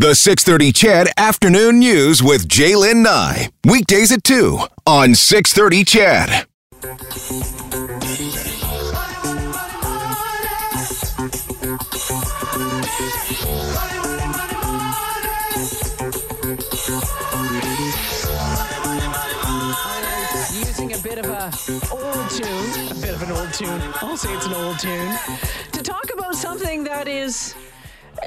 [0.00, 3.50] The 630 CHED Afternoon News with Jaylen Nye.
[3.66, 6.46] Weekdays at 2 on 630 CHED.
[20.54, 21.52] using a bit of a
[21.92, 23.82] old tune, a bit of an old tune.
[24.00, 25.14] I'll say it's an old tune
[25.72, 27.54] to talk about something that is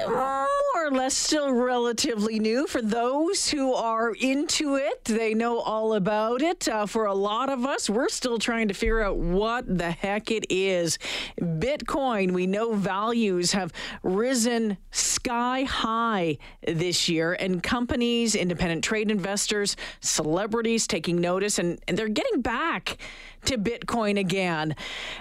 [0.06, 5.04] more or less still relatively new for those who are into it.
[5.04, 6.68] They know all about it.
[6.68, 10.30] Uh, for a lot of us, we're still trying to figure out what the heck
[10.30, 10.98] it is.
[11.40, 19.76] Bitcoin, we know values have risen sky high this year, and companies, independent trade investors,
[20.00, 22.98] celebrities taking notice, and, and they're getting back
[23.46, 24.74] to Bitcoin again.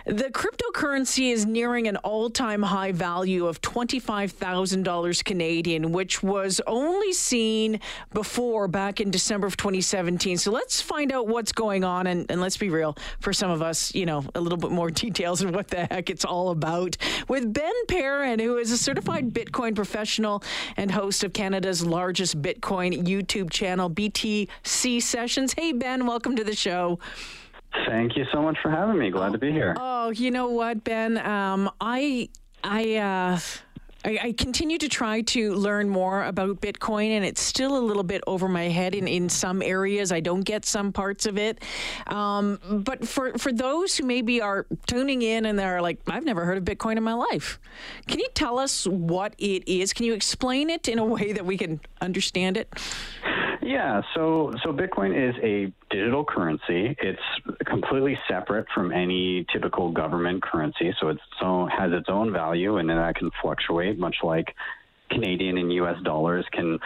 [0.06, 7.14] The cryptocurrency is nearing an all time high value of $25,000 Canadian, which was only
[7.14, 7.80] seen
[8.14, 10.38] before back in December of 2017.
[10.38, 12.08] So let's find out what's going on.
[12.08, 14.90] And, and let's be real, for some of us, you know, a little bit more
[15.04, 16.98] details on what the heck it's all about.
[17.28, 20.44] With Ben Perrin, who is a certified Bitcoin professional
[20.78, 25.54] and host of Canada's largest Bitcoin YouTube channel, BTC Sessions.
[25.54, 27.00] Hey, Ben, welcome to the show.
[27.88, 29.10] Thank you so much for having me.
[29.10, 29.76] Glad to be here.
[29.80, 31.18] Oh, you know what, Ben?
[31.18, 32.30] Um, I,
[32.64, 33.40] I, uh,
[34.06, 38.04] I, I continue to try to learn more about Bitcoin, and it's still a little
[38.04, 40.12] bit over my head in, in some areas.
[40.12, 41.64] I don't get some parts of it.
[42.08, 46.46] Um, but for, for those who maybe are tuning in and they're like, I've never
[46.46, 47.60] heard of Bitcoin in my life,
[48.08, 49.94] can you tell us what it is?
[49.94, 52.74] Can you explain it in a way that we can understand it?
[53.66, 56.96] Yeah, so so Bitcoin is a digital currency.
[57.02, 57.22] It's
[57.66, 62.90] completely separate from any typical government currency, so it's own, has its own value, and
[62.90, 64.54] then that can fluctuate, much like
[65.14, 65.96] Canadian and U.S.
[66.04, 66.80] dollars can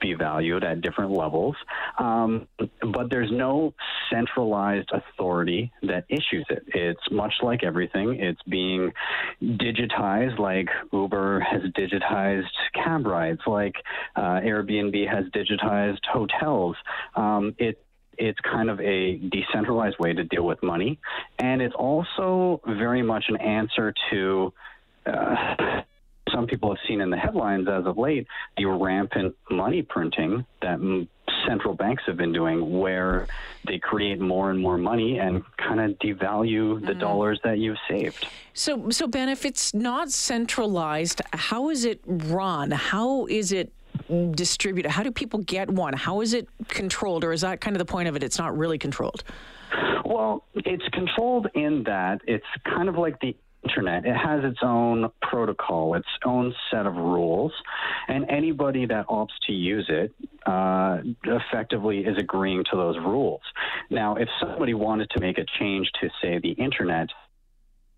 [0.00, 1.56] be valued at different levels,
[1.98, 3.74] um, but there's no
[4.10, 6.64] centralized authority that issues it.
[6.68, 8.16] It's much like everything.
[8.20, 8.92] It's being
[9.42, 13.74] digitized, like Uber has digitized cab rides, like
[14.16, 16.76] uh, Airbnb has digitized hotels.
[17.14, 17.82] Um, it
[18.18, 20.98] it's kind of a decentralized way to deal with money,
[21.38, 24.52] and it's also very much an answer to.
[25.06, 25.82] Uh,
[26.32, 30.78] some people have seen in the headlines as of late the rampant money printing that
[31.46, 33.26] central banks have been doing, where
[33.66, 37.00] they create more and more money and kind of devalue the mm.
[37.00, 38.26] dollars that you've saved.
[38.54, 42.70] So, so Ben, if it's not centralized, how is it run?
[42.70, 43.72] How is it
[44.32, 44.90] distributed?
[44.90, 45.92] How do people get one?
[45.92, 48.22] How is it controlled, or is that kind of the point of it?
[48.22, 49.22] It's not really controlled.
[50.04, 53.36] Well, it's controlled in that it's kind of like the
[53.68, 54.04] internet.
[54.04, 57.52] It has its own protocol, its own set of rules,
[58.08, 60.12] and anybody that opts to use it
[60.46, 63.42] uh, effectively is agreeing to those rules.
[63.90, 67.08] Now, if somebody wanted to make a change to, say, the internet,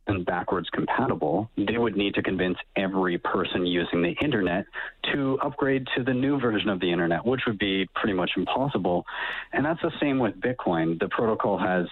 [0.07, 4.65] and backwards compatible, they would need to convince every person using the internet
[5.13, 9.05] to upgrade to the new version of the internet, which would be pretty much impossible.
[9.53, 10.99] And that's the same with Bitcoin.
[10.99, 11.87] The protocol has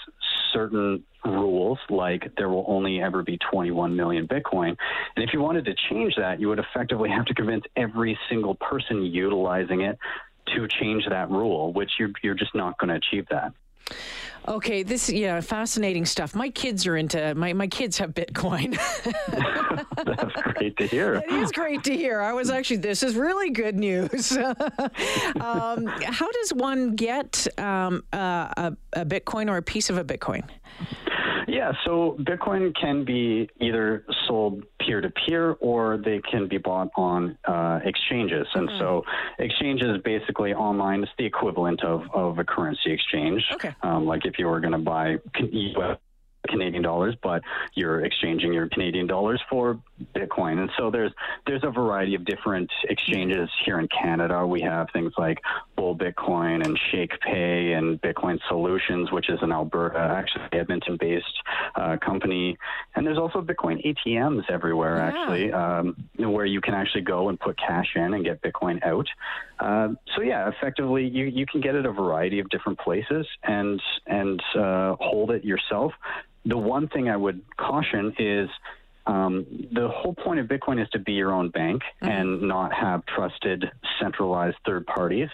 [0.52, 4.76] certain rules, like there will only ever be 21 million Bitcoin.
[5.16, 8.54] And if you wanted to change that, you would effectively have to convince every single
[8.54, 9.98] person utilizing it
[10.54, 13.52] to change that rule, which you're, you're just not going to achieve that.
[14.46, 16.34] Okay, this yeah, fascinating stuff.
[16.34, 18.78] My kids are into my my kids have Bitcoin.
[20.04, 21.16] That's great to hear.
[21.16, 22.22] It is great to hear.
[22.22, 24.32] I was actually this is really good news.
[25.40, 30.44] um, how does one get um, a, a Bitcoin or a piece of a Bitcoin?
[31.58, 36.88] Yeah, so Bitcoin can be either sold peer to peer or they can be bought
[36.94, 38.46] on uh, exchanges.
[38.54, 38.78] And mm-hmm.
[38.78, 39.02] so,
[39.40, 43.42] exchanges basically online is the equivalent of, of a currency exchange.
[43.54, 43.74] Okay.
[43.82, 45.98] Um, like if you were going to buy US
[46.48, 47.42] Canadian dollars, but
[47.74, 49.78] you're exchanging your Canadian dollars for
[50.14, 50.58] Bitcoin.
[50.58, 51.12] And so there's
[51.46, 54.46] there's a variety of different exchanges here in Canada.
[54.46, 55.38] We have things like
[55.76, 61.24] Bull Bitcoin and Shakepay and Bitcoin Solutions, which is an Alberta, actually Edmonton-based
[61.74, 62.56] uh, company.
[62.94, 65.06] And there's also Bitcoin ATMs everywhere, yeah.
[65.06, 69.08] actually, um, where you can actually go and put cash in and get Bitcoin out.
[69.58, 73.82] Uh, so yeah, effectively, you you can get it a variety of different places and
[74.06, 75.92] and uh, hold it yourself
[76.44, 78.48] the one thing I would caution is
[79.08, 82.08] um, the whole point of Bitcoin is to be your own bank mm-hmm.
[82.08, 83.64] and not have trusted,
[83.98, 85.28] centralized third parties.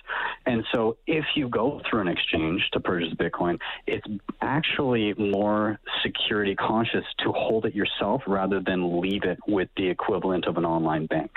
[0.47, 4.07] And so, if you go through an exchange to purchase Bitcoin, it's
[4.41, 10.47] actually more security conscious to hold it yourself rather than leave it with the equivalent
[10.47, 11.33] of an online bank.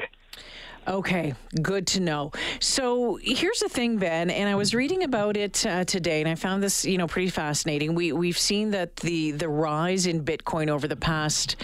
[0.87, 2.31] Okay, good to know.
[2.61, 6.35] So here's the thing, Ben, and I was reading about it uh, today, and I
[6.35, 7.93] found this, you know, pretty fascinating.
[7.93, 11.57] We we've seen that the the rise in Bitcoin over the past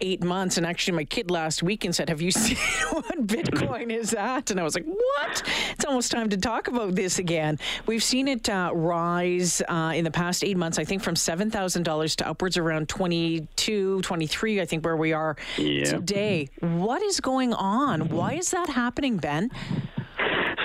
[0.00, 2.56] eight months, and actually, my kid last weekend said, "Have you seen
[2.92, 6.94] what Bitcoin is at?" And I was like, "What?" It's almost time to talk about
[6.94, 7.58] this again.
[7.86, 10.78] We've seen it uh, rise uh, in the past eight months.
[10.78, 15.12] I think from seven thousand dollars to upwards around 22, 23, I think where we
[15.12, 15.84] are Yeah.
[15.84, 16.48] today.
[16.60, 18.08] What is going on?
[18.08, 19.50] Why is that happening, Ben?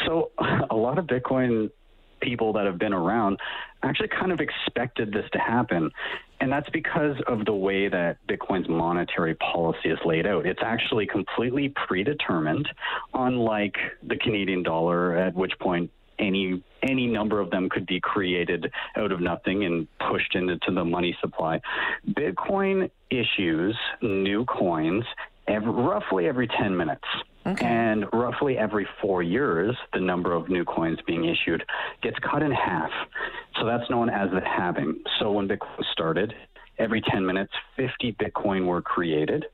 [0.06, 0.32] So
[0.70, 1.70] a lot of Bitcoin
[2.22, 3.40] people that have been around
[3.84, 5.90] actually kind of expected this to happen.
[6.42, 10.46] And that's because of the way that Bitcoin's monetary policy is laid out.
[10.46, 12.68] It's actually completely predetermined,
[13.14, 13.76] unlike
[14.08, 19.12] the Canadian dollar, at which point any any number of them could be created out
[19.12, 21.60] of nothing and pushed into the money supply.
[22.12, 25.04] Bitcoin issues new coins
[25.48, 27.04] every, roughly every 10 minutes.
[27.58, 31.64] And roughly every four years, the number of new coins being issued
[32.02, 32.92] gets cut in half.
[33.60, 35.04] So that's known as the halving.
[35.20, 36.34] So when Bitcoin started,
[36.78, 39.46] every 10 minutes, 50 Bitcoin were created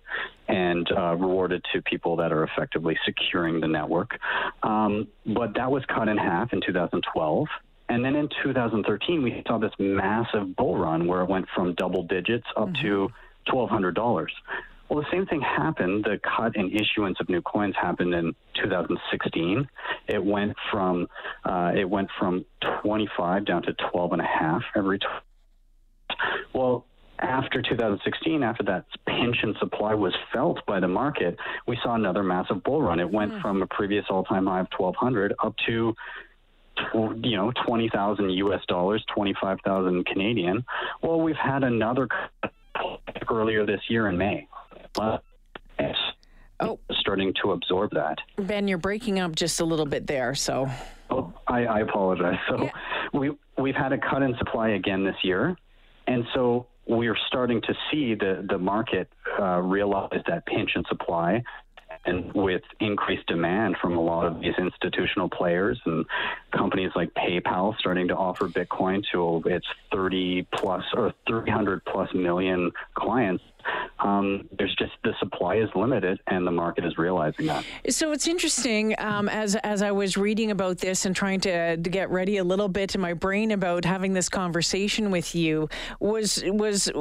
[0.48, 4.12] and uh, rewarded to people that are effectively securing the network.
[4.64, 7.48] Um, but that was cut in half in 2012.
[7.90, 12.04] And then in 2013, we saw this massive bull run where it went from double
[12.04, 13.10] digits up to
[13.48, 14.28] $1,200.
[14.90, 16.04] Well, the same thing happened.
[16.04, 19.68] The cut in issuance of new coins happened in 2016.
[20.08, 21.08] It went from
[21.44, 22.46] uh, it went from
[22.84, 25.00] 25 down to 12 and a half every.
[25.00, 25.06] Tw-
[26.54, 26.86] well,
[27.20, 32.24] after 2016, after that pinch in supply was felt by the market, we saw another
[32.24, 33.00] massive bull run.
[33.00, 35.96] It went from a previous all-time high of 1,200 up to
[36.76, 40.64] tw- you know, 20,000 US dollars, 25,000 Canadian.
[41.02, 42.08] Well, we've had another
[43.30, 44.48] earlier this year in May.
[46.60, 46.80] Oh.
[47.02, 48.18] starting to absorb that.
[48.38, 50.34] Ben, you're breaking up just a little bit there.
[50.36, 50.70] So,
[51.10, 52.40] Oh, I, I apologize.
[52.50, 52.70] So
[53.14, 55.56] we we've had a cut in supply again this year,
[56.08, 61.44] and so we're starting to see the the market uh, realize that pinch in supply,
[62.06, 66.06] and with increased demand from a lot of these institutional players and
[66.52, 72.72] companies like PayPal starting to offer Bitcoin to its 30 plus or 300 plus million
[72.96, 73.44] clients.
[74.06, 77.66] Um, there's just the supply is limited, and the market is realizing that.
[77.90, 78.94] so it's interesting.
[79.00, 82.44] Um, as as I was reading about this and trying to, to get ready a
[82.44, 85.70] little bit in my brain about having this conversation with you,
[86.00, 86.92] was was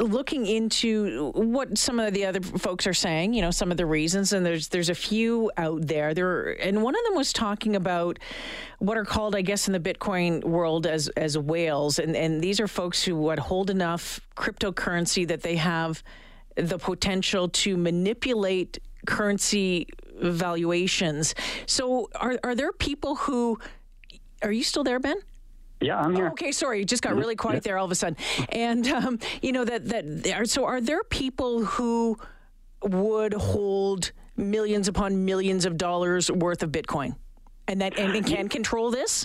[0.00, 3.32] looking into what some of the other folks are saying.
[3.32, 6.12] You know, some of the reasons, and there's there's a few out there.
[6.12, 8.18] There, and one of them was talking about
[8.80, 12.60] what are called, I guess, in the Bitcoin world as as whales, and and these
[12.60, 16.02] are folks who would hold enough cryptocurrency that they have
[16.60, 19.86] the potential to manipulate currency
[20.20, 21.34] valuations.
[21.66, 23.58] So, are are there people who?
[24.42, 25.20] Are you still there, Ben?
[25.80, 26.28] Yeah, I'm here.
[26.28, 28.16] Okay, sorry, you just got really quiet there all of a sudden.
[28.50, 32.18] And um, you know that that there, so are there people who
[32.82, 37.16] would hold millions upon millions of dollars worth of Bitcoin,
[37.66, 39.24] and that and, and can control this?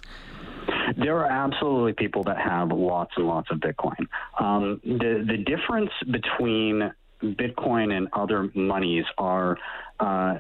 [0.98, 4.08] There are absolutely people that have lots and lots of Bitcoin.
[4.40, 6.92] Um, the the difference between
[7.22, 9.58] Bitcoin and other monies are.
[10.00, 10.38] Uh,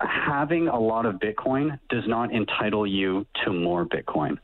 [0.00, 4.36] Having a lot of Bitcoin does not entitle you to more Bitcoin.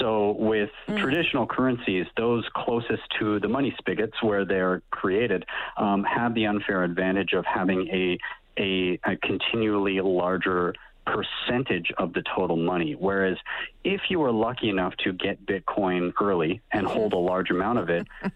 [0.00, 5.44] So, with traditional currencies, those closest to the money spigots where they're created
[5.76, 8.18] um, have the unfair advantage of having a,
[8.58, 10.72] a, a continually larger
[11.04, 12.94] percentage of the total money.
[12.94, 13.36] Whereas
[13.84, 17.90] if you are lucky enough to get Bitcoin early and hold a large amount of
[17.90, 18.06] it,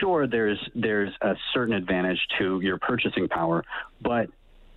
[0.00, 3.64] sure there's there's a certain advantage to your purchasing power,
[4.00, 4.28] but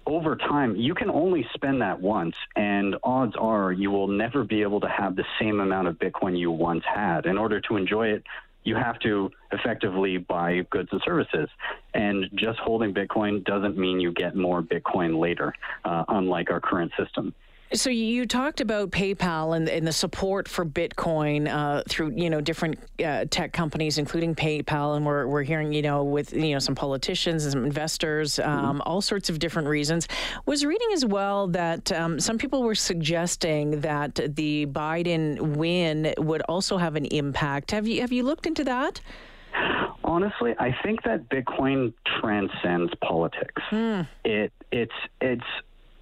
[0.05, 4.63] over time you can only spend that once and odds are you will never be
[4.63, 7.25] able to have the same amount of Bitcoin you once had.
[7.25, 8.23] In order to enjoy it,
[8.63, 11.49] you have to effectively buy goods and services.
[11.93, 16.91] And just holding Bitcoin doesn't mean you get more Bitcoin later, uh, unlike our current
[16.97, 17.33] system.
[17.73, 22.41] So you talked about PayPal and, and the support for Bitcoin uh, through you know
[22.41, 26.59] different uh, tech companies, including PayPal, and we're, we're hearing you know with you know
[26.59, 30.09] some politicians and some investors, um, all sorts of different reasons.
[30.45, 36.41] Was reading as well that um, some people were suggesting that the Biden win would
[36.43, 37.71] also have an impact.
[37.71, 38.99] Have you have you looked into that?
[40.03, 43.61] Honestly, I think that Bitcoin transcends politics.
[44.25, 45.45] It it's it's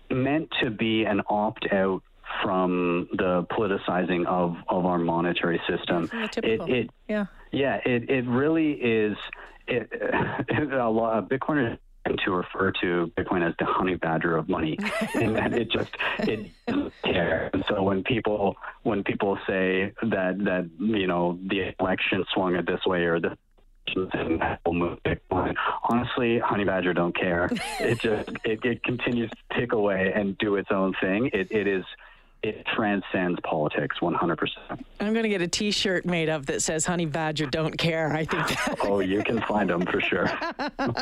[0.10, 2.01] meant to be an opt out
[2.44, 6.08] from the politicizing of, of our monetary system.
[6.08, 6.68] From the typical.
[6.68, 7.25] It, it Yeah.
[7.51, 9.18] yeah, it, it really is.
[9.68, 9.92] It,
[10.74, 11.78] a lot, Bitcoin
[12.25, 14.78] to refer to Bitcoin as the honey badger of money,
[15.16, 17.50] and that it just it doesn't care.
[17.54, 22.66] And so when people when people say that that you know the election swung it
[22.66, 23.38] this way or the
[23.96, 25.55] and will move Bitcoin.
[25.84, 27.50] Honestly, Honey Badger don't care.
[27.79, 31.29] It just it, it continues to tick away and do its own thing.
[31.34, 31.86] It it is
[32.41, 34.48] it transcends politics 100%.
[35.01, 38.24] I'm going to get a T-shirt made up that says "Honey Badger don't care." I
[38.24, 38.48] think.
[38.48, 38.77] That...
[38.84, 40.29] oh, you can find them for sure.
[40.79, 40.96] um,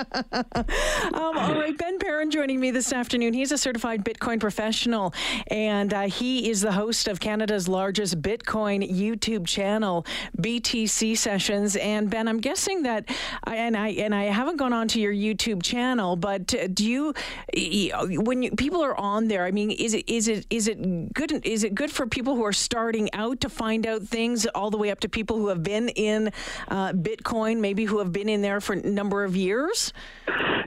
[1.14, 3.34] all right, Ben Perrin joining me this afternoon.
[3.34, 5.14] He's a certified Bitcoin professional,
[5.48, 10.06] and uh, he is the host of Canada's largest Bitcoin YouTube channel,
[10.40, 11.76] BTC Sessions.
[11.76, 13.10] And Ben, I'm guessing that,
[13.46, 17.14] and I and I haven't gone on to your YouTube channel, but do you,
[17.54, 19.46] when you, people are on there?
[19.46, 21.27] I mean, is it is it is it good?
[21.28, 21.46] Good?
[21.46, 24.78] Is it good for people who are starting out to find out things, all the
[24.78, 26.32] way up to people who have been in
[26.70, 29.94] uh, Bitcoin, maybe who have been in there for a number of years?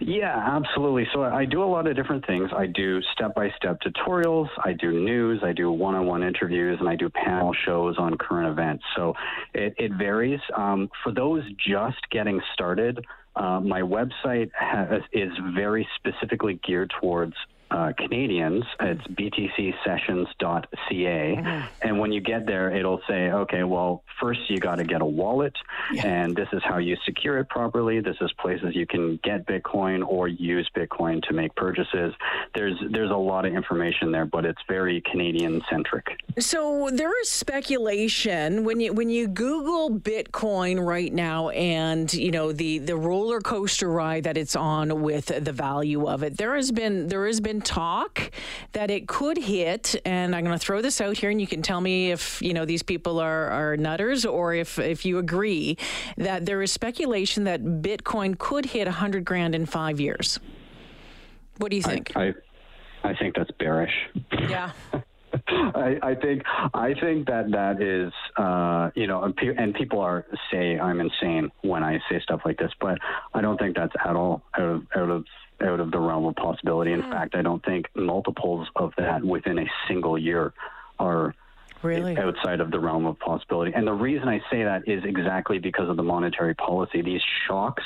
[0.00, 1.07] Yeah, absolutely.
[1.12, 2.50] So I do a lot of different things.
[2.57, 6.79] I do step by step tutorials, I do news, I do one on one interviews,
[6.81, 8.83] and I do panel shows on current events.
[8.97, 9.14] So
[9.55, 10.40] it, it varies.
[10.57, 13.05] Um, for those just getting started,
[13.37, 17.35] uh, my website has, is very specifically geared towards
[17.70, 18.64] uh, Canadians.
[18.80, 20.26] It's btcsessions.ca.
[20.90, 21.66] Mm-hmm.
[21.82, 25.06] And when you get there, it'll say, okay, well, first you got to get a
[25.06, 25.54] wallet,
[25.92, 26.06] yeah.
[26.06, 28.00] and this is how you secure it properly.
[28.00, 32.12] This is places you can get Bitcoin or use Bitcoin to make purchases.
[32.54, 36.06] There's there's a lot of information there, but it's very Canadian centric.
[36.38, 42.52] So there is speculation when you when you Google Bitcoin right now, and you know
[42.52, 46.36] the the roller coaster ride that it's on with the value of it.
[46.36, 48.31] There has been there has been talk
[48.73, 51.62] that it could hit, and I'm going to throw this out here, and you can
[51.62, 55.76] tell me if you know these people are, are nutters or if if you agree
[56.17, 60.38] that there is speculation that Bitcoin could hit 100 grand in five years.
[61.59, 62.12] What do you think?
[62.17, 62.35] I,
[63.05, 63.93] I, I think that's bearish.
[64.33, 64.73] Yeah.
[65.47, 66.43] I, I, think
[66.75, 71.85] I think that that is uh, you know and people are say I'm insane when
[71.85, 72.99] I say stuff like this, but
[73.33, 75.25] I don't think that's at all out of out of
[75.62, 76.93] out of the realm of possibility.
[76.93, 77.11] In mm.
[77.11, 80.52] fact, I don't think multiples of that within a single year
[80.99, 81.35] are
[81.83, 83.73] really outside of the realm of possibility.
[83.75, 87.02] And the reason I say that is exactly because of the monetary policy.
[87.02, 87.85] These shocks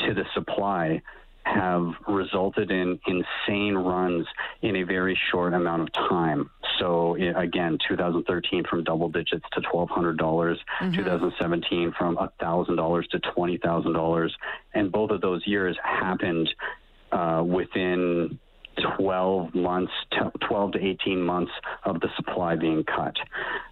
[0.00, 1.02] to the supply
[1.44, 4.26] have resulted in insane runs
[4.62, 6.50] in a very short amount of time.
[6.78, 10.94] So again, 2013 from double digits to $1,200, dollars mm-hmm.
[10.94, 14.30] 2017 from $1,000 to $20,000,
[14.74, 16.48] and both of those years happened
[17.12, 18.38] uh, within
[18.96, 19.92] 12 months,
[20.48, 21.52] 12 to 18 months
[21.84, 23.14] of the supply being cut.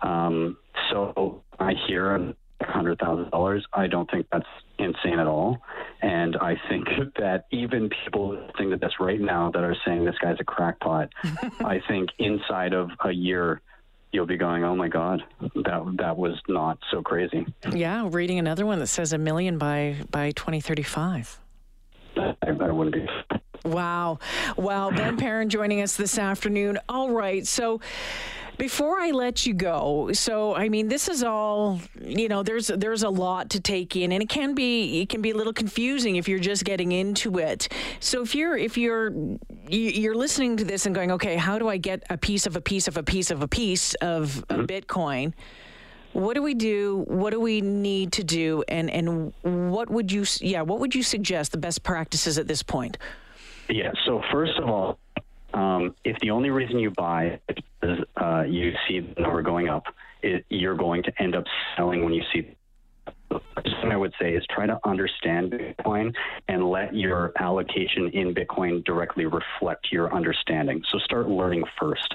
[0.02, 0.56] Um,
[0.90, 3.62] so I hear $100,000.
[3.73, 4.47] I don't think that's
[4.78, 5.59] insane at all.
[6.02, 6.87] And I think
[7.18, 11.09] that even people listening to this right now that are saying this guy's a crackpot,
[11.64, 13.61] I think inside of a year,
[14.12, 18.66] you'll be going, "Oh my God, that that was not so crazy." Yeah, reading another
[18.66, 21.38] one that says a million by by 2035.
[22.16, 23.06] I, I wouldn't be.
[23.64, 24.19] Wow.
[24.57, 24.90] Wow.
[24.90, 26.79] Ben Perrin joining us this afternoon.
[26.88, 27.47] All right.
[27.47, 27.81] So,
[28.61, 32.43] before I let you go, so I mean, this is all you know.
[32.43, 35.35] There's there's a lot to take in, and it can be it can be a
[35.35, 37.69] little confusing if you're just getting into it.
[38.00, 39.12] So if you're if you're
[39.67, 42.61] you're listening to this and going, okay, how do I get a piece of a
[42.61, 44.64] piece of a piece of a piece of mm-hmm.
[44.67, 45.33] Bitcoin?
[46.12, 47.05] What do we do?
[47.07, 48.62] What do we need to do?
[48.69, 52.62] And and what would you yeah what would you suggest the best practices at this
[52.62, 52.99] point?
[53.71, 53.93] Yeah.
[54.05, 54.99] So first of all,
[55.55, 57.41] um, if the only reason you buy
[57.83, 59.85] is uh, you see the number going up,
[60.23, 61.45] it, you're going to end up
[61.77, 62.57] selling when you see.
[63.31, 66.12] The first thing I would say is try to understand Bitcoin
[66.49, 70.83] and let your allocation in Bitcoin directly reflect your understanding.
[70.91, 72.15] So start learning first.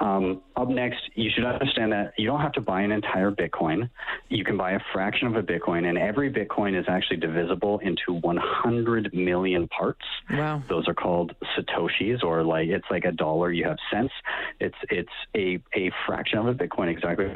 [0.00, 3.90] Um, up next, you should understand that you don't have to buy an entire Bitcoin.
[4.28, 8.12] You can buy a fraction of a Bitcoin, and every Bitcoin is actually divisible into
[8.20, 10.04] 100 million parts.
[10.30, 10.62] Wow.
[10.68, 13.52] Those are called satoshis, or like it's like a dollar.
[13.52, 14.12] You have cents.
[14.60, 17.26] It's it's a a fraction of a Bitcoin exactly.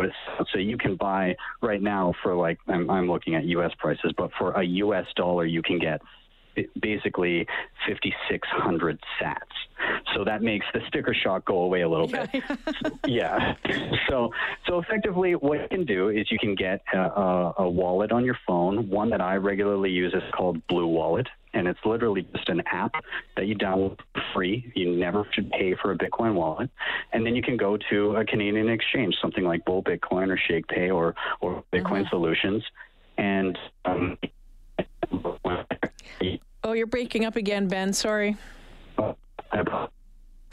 [0.52, 3.72] So you can buy right now for like I'm, I'm looking at U.S.
[3.78, 5.06] prices, but for a U.S.
[5.16, 6.00] dollar, you can get
[6.80, 7.46] basically
[7.86, 9.36] 5,600 sats.
[10.14, 12.28] So that makes the sticker shock go away a little bit.
[13.06, 13.54] yeah.
[14.08, 14.30] So
[14.66, 18.38] so effectively, what you can do is you can get a, a, wallet on your
[18.46, 18.88] phone.
[18.88, 22.94] One that I regularly use is called BlueWallet, and it's literally just an app
[23.36, 23.98] that you download
[24.34, 24.72] free.
[24.74, 26.70] You never should pay for a Bitcoin wallet,
[27.12, 30.94] and then you can go to a Canadian exchange, something like Bull Bitcoin or Shakepay
[30.94, 32.08] or or Bitcoin mm-hmm.
[32.08, 32.62] Solutions,
[33.18, 34.18] and um,
[36.64, 37.92] Oh, you're breaking up again, Ben.
[37.92, 38.36] Sorry.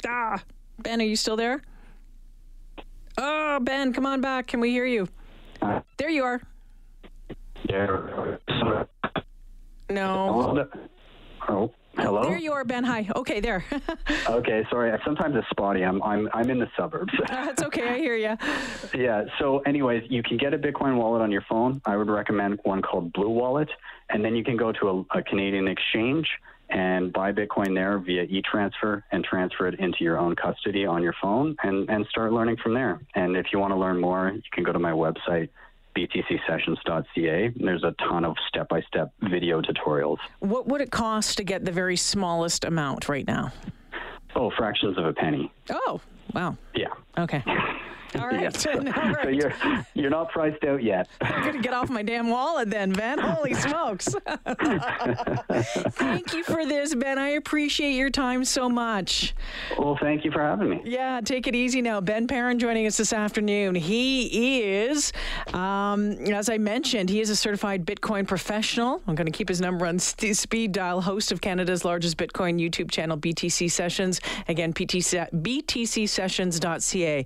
[0.08, 0.42] Ah,
[0.80, 1.62] Ben, are you still there?
[3.18, 4.48] Oh, Ben, come on back.
[4.48, 5.08] Can we hear you?
[5.98, 6.42] There you are.
[9.90, 10.68] No.
[11.48, 12.24] Oh, hello.
[12.24, 12.84] There you are, Ben.
[12.84, 13.08] Hi.
[13.16, 13.64] Okay, there.
[14.30, 14.98] okay, sorry.
[15.06, 15.84] Sometimes it's spotty.
[15.84, 17.14] I'm I'm I'm in the suburbs.
[17.30, 17.88] Uh, That's okay.
[17.90, 18.36] I hear you.
[18.94, 19.26] Yeah.
[19.38, 21.82] So, anyways, you can get a Bitcoin wallet on your phone.
[21.86, 23.68] I would recommend one called BlueWallet,
[24.10, 26.28] and then you can go to a, a Canadian exchange
[26.70, 31.16] and buy Bitcoin there via e-transfer and transfer it into your own custody on your
[31.22, 33.00] phone and, and start learning from there.
[33.16, 35.50] And if you want to learn more, you can go to my website,
[36.08, 37.54] btcsessions.ca.
[37.56, 40.18] There's a ton of step by step video tutorials.
[40.40, 43.52] What would it cost to get the very smallest amount right now?
[44.36, 45.52] Oh, fractions of a penny.
[45.70, 46.02] Oh,
[46.34, 46.56] wow.
[46.76, 46.88] Yeah.
[47.18, 47.44] Okay.
[48.16, 48.66] All right.
[48.66, 48.74] Yeah.
[48.76, 49.24] All right.
[49.24, 49.54] So you're
[49.94, 51.08] you're not priced out yet.
[51.22, 53.20] I'm gonna get off my damn wallet then, Ben.
[53.20, 54.08] Holy smokes!
[55.92, 57.18] thank you for this, Ben.
[57.18, 59.36] I appreciate your time so much.
[59.78, 60.82] Well, thank you for having me.
[60.86, 62.02] Yeah, take it easy now.
[62.02, 63.76] Ben Perrin joining us this afternoon.
[63.76, 65.12] He is,
[65.54, 69.02] um, as I mentioned, he is a certified Bitcoin professional.
[69.08, 71.02] I'm going to keep his number on st- speed dial.
[71.02, 74.20] Host of Canada's largest Bitcoin YouTube channel, BTC Sessions.
[74.48, 77.26] Again, BTC, BTCSessions.ca.